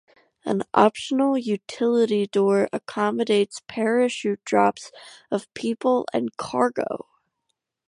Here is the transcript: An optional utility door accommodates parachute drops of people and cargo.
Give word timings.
An 0.43 0.63
optional 0.73 1.37
utility 1.37 2.25
door 2.25 2.67
accommodates 2.73 3.61
parachute 3.67 4.43
drops 4.43 4.91
of 5.29 5.53
people 5.53 6.07
and 6.11 6.35
cargo. 6.37 7.05